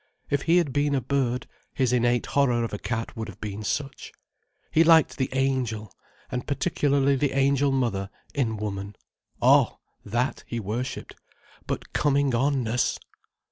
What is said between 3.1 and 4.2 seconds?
would have been such.